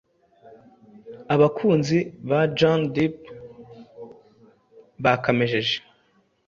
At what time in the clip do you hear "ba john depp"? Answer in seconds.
2.29-3.17